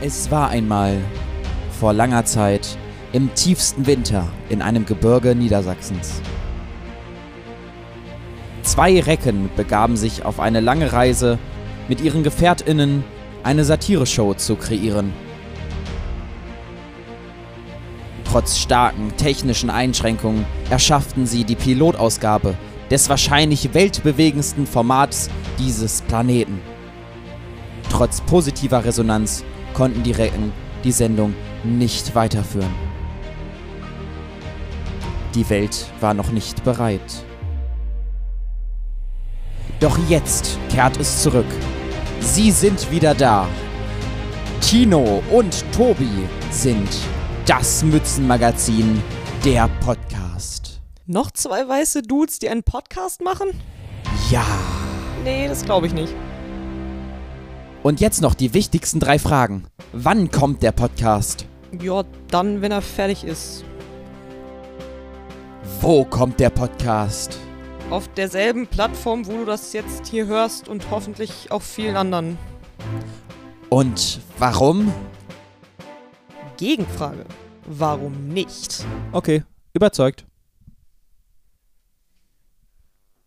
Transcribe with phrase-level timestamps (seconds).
[0.00, 0.96] Es war einmal,
[1.80, 2.78] vor langer Zeit,
[3.12, 6.22] im tiefsten Winter in einem Gebirge Niedersachsens.
[8.62, 11.36] Zwei Recken begaben sich auf eine lange Reise,
[11.88, 13.02] mit ihren Gefährtinnen
[13.42, 15.12] eine Satireshow zu kreieren.
[18.24, 22.54] Trotz starken technischen Einschränkungen erschafften sie die Pilotausgabe
[22.88, 25.28] des wahrscheinlich weltbewegendsten Formats
[25.58, 26.60] dieses Planeten.
[27.90, 29.44] Trotz positiver Resonanz
[29.78, 32.74] konnten die Recken die Sendung nicht weiterführen.
[35.36, 37.24] Die Welt war noch nicht bereit.
[39.78, 41.46] Doch jetzt kehrt es zurück.
[42.18, 43.46] Sie sind wieder da.
[44.60, 46.88] Tino und Tobi sind
[47.46, 49.00] das Mützenmagazin,
[49.44, 50.80] der Podcast.
[51.06, 53.50] Noch zwei weiße Dudes, die einen Podcast machen?
[54.28, 54.44] Ja.
[55.22, 56.12] Nee, das glaube ich nicht.
[57.82, 59.64] Und jetzt noch die wichtigsten drei Fragen.
[59.92, 61.46] Wann kommt der Podcast?
[61.80, 63.64] Ja, dann, wenn er fertig ist.
[65.80, 67.38] Wo kommt der Podcast?
[67.90, 72.36] Auf derselben Plattform, wo du das jetzt hier hörst und hoffentlich auf vielen anderen.
[73.68, 74.92] Und warum?
[76.56, 77.24] Gegenfrage.
[77.66, 78.84] Warum nicht?
[79.12, 80.27] Okay, überzeugt.